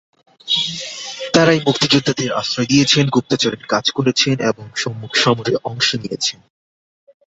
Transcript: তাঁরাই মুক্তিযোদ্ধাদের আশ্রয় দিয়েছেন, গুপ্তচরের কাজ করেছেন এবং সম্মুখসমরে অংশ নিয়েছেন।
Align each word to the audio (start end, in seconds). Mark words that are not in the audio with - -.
তাঁরাই 1.33 1.59
মুক্তিযোদ্ধাদের 1.67 2.29
আশ্রয় 2.31 2.69
দিয়েছেন, 2.69 3.05
গুপ্তচরের 3.09 3.63
কাজ 3.65 3.85
করেছেন 3.91 4.35
এবং 4.41 4.65
সম্মুখসমরে 4.75 5.53
অংশ 5.63 5.89
নিয়েছেন। 5.95 6.39